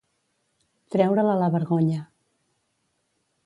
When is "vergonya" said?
1.57-2.01